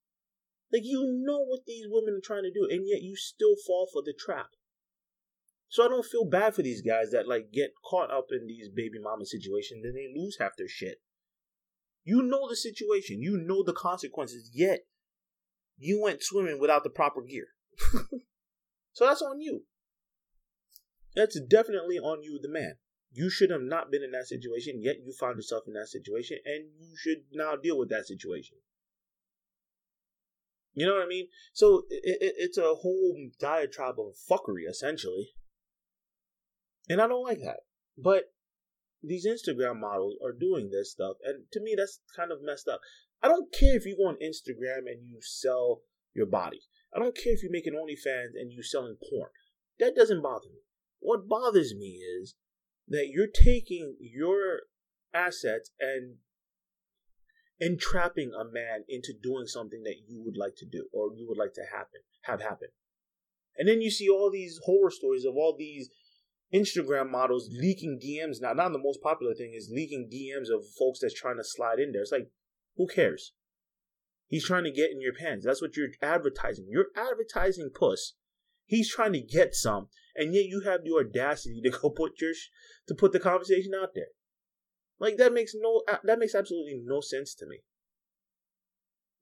Like 0.72 0.82
you 0.84 1.22
know 1.24 1.44
what 1.44 1.60
these 1.66 1.86
women 1.88 2.14
are 2.14 2.26
trying 2.26 2.42
to 2.42 2.52
do 2.52 2.66
and 2.70 2.86
yet 2.86 3.02
you 3.02 3.16
still 3.16 3.54
fall 3.66 3.88
for 3.92 4.02
the 4.02 4.14
trap. 4.18 4.50
So 5.68 5.84
I 5.84 5.88
don't 5.88 6.06
feel 6.06 6.24
bad 6.24 6.54
for 6.54 6.62
these 6.62 6.82
guys 6.82 7.10
that 7.10 7.28
like 7.28 7.52
get 7.52 7.70
caught 7.84 8.10
up 8.10 8.26
in 8.30 8.46
these 8.46 8.68
baby 8.68 8.98
mama 9.00 9.26
situations 9.26 9.84
and 9.84 9.96
they 9.96 10.08
lose 10.14 10.36
half 10.38 10.56
their 10.56 10.68
shit. 10.68 10.98
You 12.04 12.22
know 12.22 12.48
the 12.48 12.56
situation, 12.56 13.20
you 13.20 13.36
know 13.36 13.64
the 13.64 13.72
consequences, 13.72 14.50
yet 14.54 14.80
you 15.76 16.00
went 16.00 16.22
swimming 16.22 16.60
without 16.60 16.84
the 16.84 16.90
proper 16.90 17.20
gear. 17.20 17.48
so 18.92 19.06
that's 19.06 19.22
on 19.22 19.40
you. 19.40 19.64
That's 21.16 21.40
definitely 21.40 21.96
on 21.96 22.22
you, 22.22 22.38
the 22.40 22.48
man. 22.48 22.76
You 23.16 23.30
should 23.30 23.50
have 23.50 23.62
not 23.62 23.90
been 23.90 24.02
in 24.02 24.10
that 24.10 24.26
situation, 24.26 24.82
yet 24.82 24.96
you 25.02 25.10
found 25.10 25.36
yourself 25.36 25.62
in 25.66 25.72
that 25.72 25.88
situation, 25.88 26.36
and 26.44 26.66
you 26.78 26.94
should 26.98 27.24
now 27.32 27.56
deal 27.56 27.78
with 27.78 27.88
that 27.88 28.06
situation. 28.06 28.58
You 30.74 30.84
know 30.84 30.96
what 30.96 31.04
I 31.04 31.08
mean? 31.08 31.28
So 31.54 31.84
it, 31.88 32.18
it, 32.20 32.34
it's 32.36 32.58
a 32.58 32.74
whole 32.74 33.16
diatribe 33.40 33.94
of 33.98 34.16
fuckery, 34.30 34.68
essentially. 34.68 35.30
And 36.90 37.00
I 37.00 37.08
don't 37.08 37.24
like 37.24 37.38
that. 37.38 37.60
But 37.96 38.24
these 39.02 39.26
Instagram 39.26 39.80
models 39.80 40.16
are 40.22 40.32
doing 40.38 40.68
this 40.70 40.92
stuff, 40.92 41.16
and 41.24 41.44
to 41.52 41.60
me, 41.62 41.74
that's 41.74 42.00
kind 42.14 42.30
of 42.30 42.42
messed 42.42 42.68
up. 42.68 42.80
I 43.22 43.28
don't 43.28 43.50
care 43.50 43.76
if 43.76 43.86
you 43.86 43.96
go 43.96 44.08
on 44.08 44.16
Instagram 44.16 44.84
and 44.92 45.02
you 45.02 45.20
sell 45.22 45.80
your 46.12 46.26
body. 46.26 46.60
I 46.94 46.98
don't 46.98 47.16
care 47.16 47.32
if 47.32 47.42
you're 47.42 47.50
making 47.50 47.72
OnlyFans 47.72 48.38
and 48.38 48.52
you 48.52 48.62
selling 48.62 48.98
porn. 49.08 49.30
That 49.78 49.96
doesn't 49.96 50.22
bother 50.22 50.48
me. 50.52 50.60
What 51.00 51.26
bothers 51.26 51.74
me 51.74 52.02
is 52.20 52.34
that 52.88 53.08
you're 53.08 53.26
taking 53.26 53.96
your 54.00 54.60
assets 55.12 55.70
and 55.80 56.16
entrapping 57.58 58.32
a 58.38 58.44
man 58.44 58.84
into 58.88 59.12
doing 59.20 59.46
something 59.46 59.82
that 59.84 59.96
you 60.06 60.22
would 60.24 60.36
like 60.36 60.54
to 60.56 60.66
do 60.66 60.86
or 60.92 61.14
you 61.14 61.26
would 61.28 61.38
like 61.38 61.54
to 61.54 61.62
happen 61.72 62.00
have 62.22 62.42
happen. 62.42 62.68
And 63.56 63.68
then 63.68 63.80
you 63.80 63.90
see 63.90 64.08
all 64.08 64.30
these 64.30 64.60
horror 64.64 64.90
stories 64.90 65.24
of 65.24 65.34
all 65.34 65.56
these 65.58 65.88
Instagram 66.54 67.10
models 67.10 67.48
leaking 67.50 67.98
DMs 68.04 68.40
now. 68.40 68.52
Not 68.52 68.72
the 68.72 68.78
most 68.78 69.02
popular 69.02 69.34
thing 69.34 69.54
is 69.56 69.72
leaking 69.72 70.10
DMs 70.12 70.54
of 70.54 70.64
folks 70.78 71.00
that's 71.00 71.18
trying 71.18 71.38
to 71.38 71.44
slide 71.44 71.78
in 71.78 71.92
there. 71.92 72.02
It's 72.02 72.12
like, 72.12 72.30
who 72.76 72.86
cares? 72.86 73.32
He's 74.28 74.44
trying 74.44 74.64
to 74.64 74.70
get 74.70 74.90
in 74.90 75.00
your 75.00 75.14
pants. 75.14 75.46
That's 75.46 75.62
what 75.62 75.76
you're 75.76 75.88
advertising. 76.02 76.66
You're 76.68 76.88
advertising 76.96 77.70
puss. 77.74 78.14
He's 78.66 78.92
trying 78.92 79.12
to 79.12 79.20
get 79.20 79.54
some, 79.54 79.88
and 80.16 80.34
yet 80.34 80.46
you 80.46 80.62
have 80.64 80.82
the 80.84 80.92
audacity 80.92 81.60
to 81.62 81.70
go 81.82 81.90
put 81.90 82.20
your 82.20 82.32
to 82.88 82.94
put 82.94 83.12
the 83.12 83.20
conversation 83.20 83.72
out 83.74 83.90
there. 83.94 84.08
Like 84.98 85.16
that 85.18 85.32
makes 85.32 85.52
no 85.54 85.82
that 86.04 86.18
makes 86.18 86.34
absolutely 86.34 86.80
no 86.84 87.00
sense 87.00 87.34
to 87.36 87.46
me. 87.46 87.60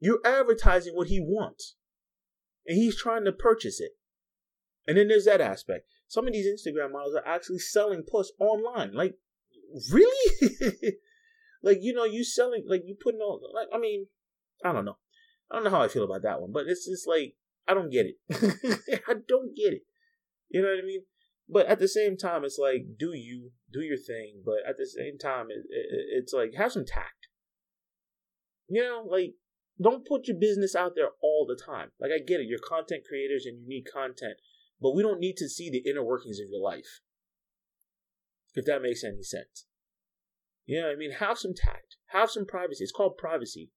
You're 0.01 0.21
advertising 0.25 0.95
what 0.95 1.09
he 1.09 1.21
wants, 1.21 1.77
and 2.67 2.77
he's 2.77 3.01
trying 3.01 3.25
to 3.25 3.33
purchase 3.33 3.81
it. 3.81 3.93
And 4.87 4.99
then 4.99 5.09
there's 5.09 5.25
that 5.25 5.41
aspect. 5.41 5.87
Some 6.09 6.27
of 6.27 6.33
these 6.33 6.47
Instagram 6.47 6.93
models 6.93 7.17
are 7.17 7.27
actually 7.27 7.59
selling 7.59 8.03
puss 8.03 8.31
online. 8.39 8.93
Like, 8.93 9.15
really? 9.91 10.51
like, 11.63 11.79
you 11.81 11.95
know, 11.95 12.05
you 12.05 12.23
selling 12.23 12.65
like 12.69 12.83
you 12.85 12.97
putting 13.03 13.21
on 13.21 13.41
like 13.55 13.69
I 13.73 13.79
mean, 13.79 14.07
I 14.65 14.73
don't 14.73 14.85
know. 14.85 14.99
I 15.51 15.57
don't 15.57 15.65
know 15.65 15.71
how 15.71 15.83
I 15.83 15.89
feel 15.89 16.05
about 16.05 16.23
that 16.23 16.41
one, 16.41 16.53
but 16.53 16.67
it's 16.67 16.87
just 16.87 17.09
like 17.09 17.35
I 17.67 17.75
don't 17.75 17.91
get 17.91 18.07
it. 18.07 18.17
I 19.09 19.15
don't 19.27 19.57
get 19.57 19.73
it. 19.73 19.83
You 20.49 20.63
know 20.63 20.69
what 20.69 20.83
I 20.83 20.87
mean? 20.87 21.03
But 21.49 21.67
at 21.67 21.79
the 21.79 21.89
same 21.89 22.17
time, 22.17 22.45
it's 22.45 22.59
like, 22.59 22.97
do 22.99 23.13
you 23.13 23.51
do 23.73 23.81
your 23.81 23.99
thing? 23.99 24.43
But 24.45 24.69
at 24.69 24.77
the 24.79 24.87
same 24.87 25.19
time, 25.19 25.47
it, 25.51 25.65
it, 25.69 26.07
it's 26.23 26.33
like 26.33 26.55
have 26.57 26.73
some 26.73 26.87
tact. 26.87 27.29
You 28.69 28.83
know, 28.83 29.05
like 29.07 29.35
don't 29.81 30.07
put 30.07 30.29
your 30.29 30.39
business 30.39 30.75
out 30.75 30.93
there 30.95 31.11
all 31.23 31.47
the 31.47 31.61
time. 31.61 31.91
Like 32.01 32.11
I 32.15 32.19
get 32.19 32.41
it, 32.41 32.47
you're 32.47 32.61
content 32.67 33.03
creators 33.09 33.45
and 33.47 33.61
you 33.61 33.69
need 33.69 33.85
content, 33.93 34.39
but 34.81 34.95
we 34.95 35.03
don't 35.03 35.21
need 35.21 35.37
to 35.39 35.49
see 35.49 35.71
the 35.71 35.89
inner 35.89 36.05
workings 36.05 36.39
of 36.39 36.49
your 36.51 36.63
life. 36.63 37.01
If 38.55 38.65
that 38.67 38.83
makes 38.83 39.03
any 39.03 39.23
sense. 39.23 39.67
You 40.65 40.81
know 40.81 40.91
I 40.91 40.97
mean, 40.97 41.13
have 41.13 41.39
some 41.39 41.53
tact, 41.55 41.97
have 42.07 42.31
some 42.31 42.47
privacy. 42.47 42.85
It's 42.85 42.93
called 42.93 43.19
privacy. 43.19 43.71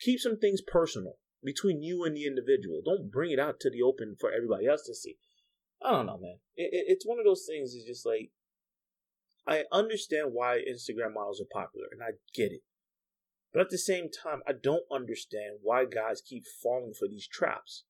Keep 0.00 0.18
some 0.18 0.38
things 0.38 0.60
personal 0.60 1.18
between 1.44 1.82
you 1.82 2.04
and 2.04 2.16
the 2.16 2.26
individual. 2.26 2.82
Don't 2.84 3.10
bring 3.10 3.30
it 3.30 3.38
out 3.38 3.60
to 3.60 3.70
the 3.70 3.82
open 3.82 4.16
for 4.18 4.32
everybody 4.32 4.66
else 4.66 4.84
to 4.86 4.94
see. 4.94 5.16
I 5.84 5.90
don't 5.90 6.06
know, 6.06 6.18
man. 6.18 6.38
It, 6.56 6.70
it, 6.72 6.84
it's 6.88 7.06
one 7.06 7.18
of 7.18 7.24
those 7.24 7.44
things. 7.48 7.74
It's 7.74 7.86
just 7.86 8.06
like 8.06 8.30
I 9.46 9.64
understand 9.72 10.30
why 10.32 10.58
Instagram 10.58 11.14
models 11.14 11.40
are 11.40 11.52
popular, 11.52 11.86
and 11.90 12.02
I 12.02 12.12
get 12.34 12.52
it. 12.52 12.62
But 13.52 13.62
at 13.62 13.70
the 13.70 13.78
same 13.78 14.08
time, 14.08 14.40
I 14.46 14.52
don't 14.52 14.84
understand 14.90 15.58
why 15.62 15.84
guys 15.84 16.22
keep 16.22 16.44
falling 16.62 16.94
for 16.98 17.06
these 17.06 17.26
traps. 17.26 17.84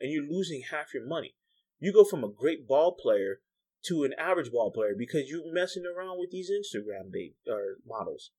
And 0.00 0.10
you're 0.10 0.24
losing 0.24 0.62
half 0.70 0.94
your 0.94 1.06
money. 1.06 1.34
You 1.78 1.92
go 1.92 2.04
from 2.04 2.24
a 2.24 2.32
great 2.32 2.66
ball 2.66 2.96
player 2.98 3.40
to 3.84 4.04
an 4.04 4.14
average 4.18 4.50
ball 4.50 4.70
player 4.70 4.94
because 4.96 5.28
you're 5.28 5.52
messing 5.52 5.84
around 5.84 6.18
with 6.18 6.30
these 6.30 6.50
Instagram 6.50 7.12
babe 7.12 7.32
or 7.46 7.78
models. 7.86 8.30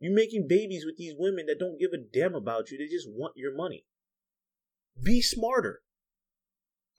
You're 0.00 0.14
making 0.14 0.48
babies 0.48 0.84
with 0.84 0.96
these 0.96 1.14
women 1.16 1.46
that 1.46 1.60
don't 1.60 1.78
give 1.78 1.92
a 1.92 1.98
damn 1.98 2.34
about 2.34 2.70
you. 2.70 2.78
They 2.78 2.86
just 2.86 3.08
want 3.08 3.34
your 3.36 3.54
money. 3.54 3.84
Be 5.00 5.22
smarter. 5.22 5.82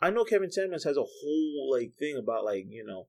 I 0.03 0.10
know 0.10 0.25
Kevin 0.25 0.51
Samuels 0.51 0.83
has 0.83 0.98
a 0.98 1.07
whole 1.07 1.72
like 1.72 1.93
thing 1.98 2.19
about 2.22 2.43
like, 2.43 2.65
you 2.67 2.83
know, 2.86 3.07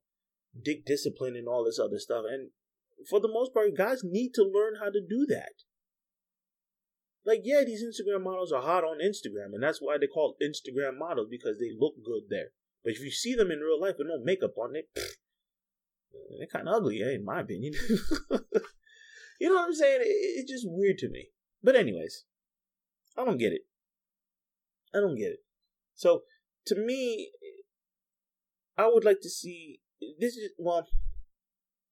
dick 0.63 0.87
discipline 0.87 1.35
and 1.35 1.49
all 1.49 1.65
this 1.65 1.81
other 1.81 1.99
stuff. 1.99 2.23
And 2.31 2.51
for 3.11 3.19
the 3.19 3.27
most 3.27 3.53
part, 3.53 3.77
guys 3.77 4.03
need 4.05 4.31
to 4.35 4.43
learn 4.43 4.75
how 4.79 4.91
to 4.91 5.01
do 5.01 5.27
that. 5.29 5.67
Like, 7.27 7.41
yeah, 7.43 7.63
these 7.67 7.83
Instagram 7.83 8.23
models 8.23 8.53
are 8.53 8.63
hot 8.63 8.85
on 8.85 8.99
Instagram, 8.99 9.55
and 9.55 9.63
that's 9.63 9.81
why 9.81 9.97
they 9.99 10.07
call 10.07 10.37
Instagram 10.41 10.97
models 10.97 11.27
because 11.29 11.59
they 11.59 11.71
look 11.77 11.95
good 12.05 12.25
there. 12.31 12.51
But 12.85 12.93
if 12.93 13.01
you 13.01 13.11
see 13.11 13.35
them 13.35 13.51
in 13.51 13.59
real 13.59 13.81
life 13.81 13.95
with 13.99 14.07
no 14.07 14.23
makeup 14.23 14.53
on, 14.57 14.77
it, 14.77 14.89
they're 14.95 16.47
kind 16.47 16.69
of 16.69 16.77
ugly, 16.77 17.03
eh, 17.03 17.15
in 17.15 17.25
my 17.25 17.41
opinion. 17.41 17.73
you 19.41 19.49
know 19.49 19.55
what 19.55 19.67
I'm 19.67 19.75
saying? 19.75 20.01
It, 20.03 20.07
it's 20.07 20.51
just 20.51 20.67
weird 20.69 20.99
to 20.99 21.09
me. 21.09 21.31
But 21.61 21.75
anyways, 21.75 22.25
I 23.19 23.25
don't 23.25 23.39
get 23.39 23.53
it. 23.53 23.63
I 24.95 25.01
don't 25.01 25.17
get 25.17 25.33
it. 25.33 25.41
So 25.95 26.23
to 26.67 26.75
me, 26.75 27.31
I 28.77 28.89
would 28.89 29.05
like 29.05 29.21
to 29.23 29.31
see 29.31 29.81
this 30.19 30.37
is 30.37 30.51
well. 30.59 30.87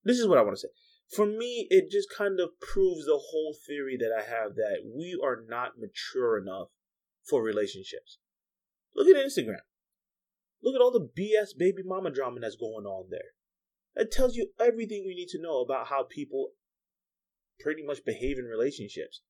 This 0.05 0.19
is 0.19 0.27
what 0.27 0.39
I 0.39 0.43
want 0.43 0.57
to 0.57 0.61
say. 0.61 0.69
For 1.15 1.27
me, 1.27 1.67
it 1.71 1.91
just 1.91 2.09
kind 2.17 2.41
of 2.41 2.59
proves 2.61 3.05
the 3.05 3.19
whole 3.19 3.55
theory 3.67 3.97
that 3.99 4.11
I 4.17 4.23
have 4.23 4.55
that 4.57 4.79
we 4.85 5.19
are 5.23 5.45
not 5.47 5.79
mature 5.79 6.39
enough 6.39 6.69
for 7.29 7.43
relationships. 7.43 8.19
Look 8.95 9.09
at 9.09 9.23
Instagram. 9.23 9.61
Look 10.63 10.75
at 10.75 10.81
all 10.81 10.91
the 10.91 11.01
BS 11.01 11.59
baby 11.59 11.83
mama 11.85 12.11
drama 12.11 12.41
that's 12.41 12.57
going 12.57 12.87
on 12.87 13.09
there. 13.11 13.33
That 13.95 14.11
tells 14.11 14.37
you 14.37 14.49
everything 14.59 15.05
you 15.05 15.15
need 15.15 15.29
to 15.29 15.43
know 15.43 15.61
about 15.61 15.89
how 15.89 16.05
people 16.05 16.53
pretty 17.61 17.85
much 17.85 18.05
behave 18.05 18.39
in 18.39 18.45
relationships. 18.45 19.21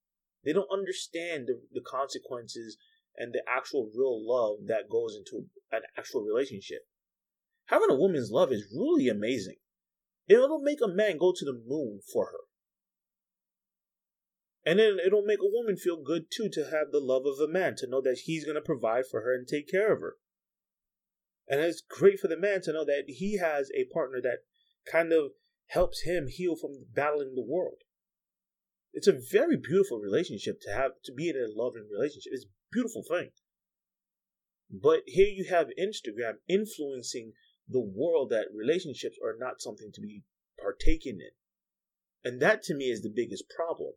They 0.44 0.52
don't 0.52 0.72
understand 0.72 1.46
the, 1.46 1.60
the 1.72 1.80
consequences 1.80 2.76
and 3.16 3.32
the 3.32 3.42
actual 3.48 3.90
real 3.94 4.26
love 4.26 4.66
that 4.66 4.90
goes 4.90 5.16
into 5.16 5.46
an 5.70 5.82
actual 5.96 6.22
relationship. 6.22 6.86
Having 7.66 7.90
a 7.90 7.96
woman's 7.96 8.30
love 8.30 8.52
is 8.52 8.74
really 8.74 9.08
amazing. 9.08 9.56
It'll 10.28 10.62
make 10.62 10.80
a 10.82 10.88
man 10.88 11.18
go 11.18 11.32
to 11.34 11.44
the 11.44 11.60
moon 11.66 12.00
for 12.12 12.26
her. 12.26 12.38
And 14.64 14.78
then 14.78 14.98
it'll 15.04 15.24
make 15.24 15.40
a 15.40 15.50
woman 15.50 15.76
feel 15.76 16.00
good 16.02 16.26
too 16.30 16.48
to 16.52 16.64
have 16.64 16.92
the 16.92 17.00
love 17.00 17.26
of 17.26 17.40
a 17.40 17.50
man, 17.50 17.74
to 17.78 17.88
know 17.88 18.00
that 18.02 18.22
he's 18.24 18.44
going 18.44 18.54
to 18.54 18.60
provide 18.60 19.04
for 19.10 19.22
her 19.22 19.34
and 19.34 19.46
take 19.46 19.68
care 19.68 19.92
of 19.92 20.00
her. 20.00 20.16
And 21.48 21.60
it's 21.60 21.82
great 21.82 22.20
for 22.20 22.28
the 22.28 22.38
man 22.38 22.62
to 22.62 22.72
know 22.72 22.84
that 22.84 23.04
he 23.08 23.38
has 23.38 23.70
a 23.74 23.92
partner 23.92 24.20
that 24.22 24.44
kind 24.90 25.12
of 25.12 25.32
helps 25.66 26.02
him 26.02 26.28
heal 26.28 26.54
from 26.54 26.86
battling 26.94 27.34
the 27.34 27.44
world. 27.46 27.78
It's 28.92 29.08
a 29.08 29.18
very 29.32 29.56
beautiful 29.56 29.98
relationship 29.98 30.60
to 30.62 30.72
have 30.72 30.92
to 31.04 31.12
be 31.12 31.28
in 31.28 31.36
a 31.36 31.48
loving 31.50 31.88
relationship. 31.90 32.32
It's 32.32 32.46
beautiful 32.72 33.02
thing. 33.08 33.30
But 34.70 35.00
here 35.06 35.28
you 35.28 35.46
have 35.50 35.68
Instagram 35.78 36.34
influencing 36.48 37.32
the 37.68 37.80
world 37.80 38.30
that 38.30 38.46
relationships 38.54 39.16
are 39.22 39.36
not 39.38 39.60
something 39.60 39.90
to 39.92 40.00
be 40.00 40.22
partaken 40.58 41.18
in. 41.20 41.30
And 42.24 42.40
that 42.40 42.62
to 42.64 42.74
me 42.74 42.86
is 42.86 43.02
the 43.02 43.12
biggest 43.14 43.44
problem. 43.54 43.92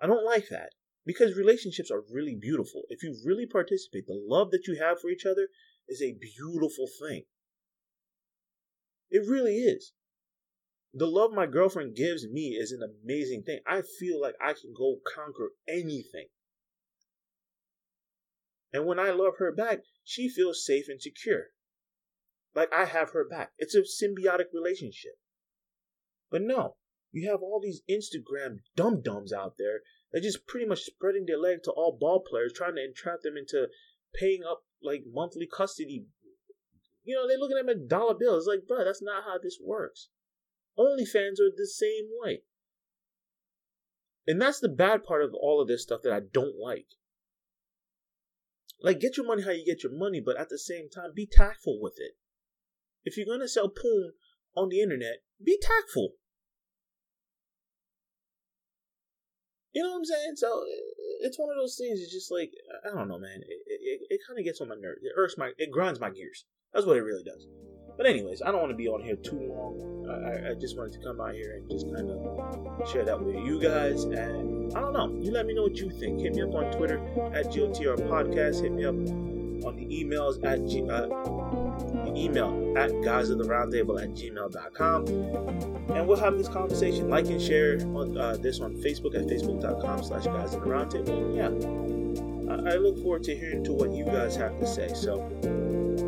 I 0.00 0.06
don't 0.06 0.24
like 0.24 0.48
that 0.50 0.70
because 1.04 1.36
relationships 1.36 1.90
are 1.90 2.04
really 2.12 2.36
beautiful. 2.40 2.82
If 2.88 3.02
you 3.02 3.16
really 3.24 3.46
participate, 3.46 4.06
the 4.06 4.22
love 4.28 4.50
that 4.52 4.66
you 4.68 4.78
have 4.80 5.00
for 5.00 5.10
each 5.10 5.26
other 5.26 5.48
is 5.88 6.02
a 6.02 6.16
beautiful 6.20 6.86
thing. 7.00 7.24
It 9.10 9.28
really 9.28 9.56
is. 9.56 9.92
The 10.94 11.06
love 11.06 11.32
my 11.32 11.46
girlfriend 11.46 11.96
gives 11.96 12.26
me 12.28 12.56
is 12.58 12.72
an 12.72 12.82
amazing 12.82 13.42
thing. 13.44 13.60
I 13.66 13.82
feel 13.98 14.20
like 14.20 14.34
I 14.40 14.52
can 14.52 14.74
go 14.76 14.98
conquer 15.14 15.50
anything. 15.68 16.28
And 18.72 18.84
when 18.84 18.98
I 18.98 19.10
love 19.10 19.34
her 19.38 19.52
back, 19.52 19.80
she 20.04 20.28
feels 20.28 20.64
safe 20.64 20.86
and 20.88 21.00
secure. 21.00 21.46
Like 22.54 22.72
I 22.72 22.84
have 22.84 23.10
her 23.10 23.26
back. 23.28 23.52
It's 23.58 23.74
a 23.74 23.82
symbiotic 23.82 24.52
relationship. 24.52 25.12
But 26.30 26.42
no, 26.42 26.76
you 27.12 27.30
have 27.30 27.40
all 27.40 27.60
these 27.62 27.82
Instagram 27.88 28.58
dum 28.76 29.00
dums 29.02 29.32
out 29.32 29.54
there 29.58 29.80
that 30.12 30.22
just 30.22 30.46
pretty 30.46 30.66
much 30.66 30.80
spreading 30.80 31.24
their 31.26 31.38
leg 31.38 31.62
to 31.64 31.70
all 31.70 31.96
ball 31.98 32.24
players, 32.28 32.52
trying 32.52 32.76
to 32.76 32.84
entrap 32.84 33.20
them 33.22 33.36
into 33.36 33.68
paying 34.14 34.42
up 34.48 34.64
like 34.82 35.04
monthly 35.06 35.46
custody. 35.46 36.06
You 37.04 37.14
know, 37.14 37.26
they're 37.26 37.38
looking 37.38 37.56
at 37.58 37.66
them 37.66 37.88
dollar 37.88 38.14
bills. 38.14 38.46
It's 38.46 38.48
like, 38.48 38.66
bro, 38.68 38.84
that's 38.84 39.02
not 39.02 39.24
how 39.24 39.38
this 39.42 39.58
works. 39.64 40.08
OnlyFans 40.78 41.40
are 41.40 41.52
the 41.56 41.66
same 41.66 42.08
way. 42.20 42.42
And 44.26 44.40
that's 44.40 44.60
the 44.60 44.68
bad 44.68 45.04
part 45.04 45.24
of 45.24 45.34
all 45.34 45.60
of 45.60 45.68
this 45.68 45.82
stuff 45.82 46.02
that 46.02 46.12
I 46.12 46.20
don't 46.20 46.56
like. 46.60 46.86
Like, 48.80 49.00
get 49.00 49.16
your 49.16 49.26
money 49.26 49.42
how 49.42 49.50
you 49.50 49.64
get 49.64 49.82
your 49.82 49.92
money, 49.92 50.22
but 50.24 50.38
at 50.38 50.48
the 50.48 50.58
same 50.58 50.88
time, 50.88 51.10
be 51.14 51.26
tactful 51.26 51.78
with 51.80 51.94
it. 51.98 52.12
If 53.04 53.16
you're 53.16 53.26
going 53.26 53.40
to 53.40 53.48
sell 53.48 53.68
poon 53.68 54.12
on 54.56 54.68
the 54.68 54.80
internet, 54.80 55.22
be 55.44 55.58
tactful. 55.60 56.12
You 59.72 59.82
know 59.82 59.90
what 59.90 59.98
I'm 59.98 60.04
saying? 60.04 60.32
So 60.36 60.64
it's 61.20 61.38
one 61.38 61.50
of 61.50 61.56
those 61.56 61.76
things. 61.76 62.00
It's 62.00 62.12
just 62.12 62.32
like 62.32 62.50
I 62.84 62.94
don't 62.94 63.08
know, 63.08 63.18
man. 63.18 63.40
It 63.46 63.60
it, 63.66 64.00
it 64.10 64.20
kind 64.26 64.38
of 64.38 64.44
gets 64.44 64.60
on 64.60 64.68
my 64.68 64.74
nerves. 64.74 65.02
It 65.02 65.12
hurts 65.14 65.36
my. 65.38 65.52
It 65.56 65.70
grinds 65.70 66.00
my 66.00 66.10
gears. 66.10 66.46
That's 66.72 66.86
what 66.86 66.96
it 66.96 67.02
really 67.02 67.22
does. 67.22 67.46
But 67.96 68.06
anyways, 68.06 68.42
I 68.42 68.50
don't 68.50 68.60
want 68.60 68.70
to 68.70 68.76
be 68.76 68.88
on 68.88 69.02
here 69.02 69.16
too 69.16 69.38
long. 69.38 70.06
I, 70.08 70.50
I 70.50 70.54
just 70.54 70.76
wanted 70.76 70.94
to 70.94 71.04
come 71.04 71.20
out 71.20 71.34
here 71.34 71.56
and 71.56 71.70
just 71.70 71.86
kind 71.94 72.10
of 72.10 72.88
share 72.88 73.04
that 73.04 73.20
with 73.20 73.34
you 73.34 73.60
guys. 73.60 74.04
And 74.04 74.57
I 74.74 74.80
don't 74.80 74.92
know. 74.92 75.16
You 75.20 75.32
let 75.32 75.46
me 75.46 75.54
know 75.54 75.62
what 75.62 75.76
you 75.76 75.90
think. 75.90 76.20
Hit 76.20 76.34
me 76.34 76.42
up 76.42 76.54
on 76.54 76.70
Twitter 76.72 76.98
at 77.34 77.46
GOTR 77.46 77.96
Podcast. 78.08 78.62
Hit 78.62 78.72
me 78.72 78.84
up 78.84 78.94
on 79.64 79.76
the 79.76 79.86
emails 79.86 80.42
at 80.44 80.66
G, 80.66 80.82
uh, 80.88 81.06
the 82.04 82.12
email 82.14 82.74
at 82.76 82.90
guys 83.02 83.30
of 83.30 83.38
the 83.38 83.44
roundtable 83.44 84.00
at 84.02 84.10
gmail.com. 84.10 85.06
And 85.94 86.06
we'll 86.06 86.18
have 86.18 86.36
this 86.38 86.48
conversation. 86.48 87.08
Like 87.08 87.26
and 87.26 87.40
share 87.40 87.78
on, 87.94 88.16
uh, 88.16 88.36
this 88.36 88.60
on 88.60 88.74
Facebook 88.76 89.14
at 89.14 89.26
facebook.com 89.26 90.04
slash 90.04 90.24
guys 90.26 90.54
of 90.54 90.62
the 90.62 90.68
roundtable. 90.68 91.36
Yeah. 91.36 91.48
I, 92.52 92.74
I 92.74 92.76
look 92.76 92.98
forward 92.98 93.24
to 93.24 93.36
hearing 93.36 93.64
to 93.64 93.72
what 93.72 93.92
you 93.92 94.04
guys 94.04 94.36
have 94.36 94.58
to 94.60 94.66
say. 94.66 94.92
So 94.94 95.28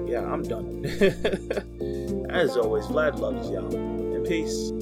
yeah, 0.09 0.25
I'm 0.25 0.43
done. 0.43 0.85
As 2.31 2.57
always, 2.57 2.87
Vlad 2.87 3.19
loves 3.19 3.51
y'all. 3.51 3.75
And 3.75 4.27
peace. 4.27 4.73